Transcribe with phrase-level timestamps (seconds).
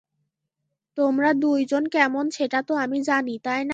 [0.97, 3.69] তোমরা দুই-জন কেমন সেটা তো আমি জানি, তাই না?